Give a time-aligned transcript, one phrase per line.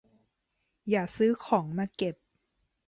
[0.89, 2.15] อย่าซื้อของมาเก็บ